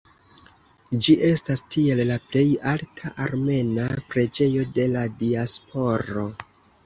[1.07, 6.27] Ĝi estas tiel la plej alta armena preĝejo de la diasporo.